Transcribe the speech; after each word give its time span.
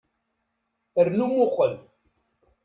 Rnu 1.05 1.25
muqel. 1.35 1.73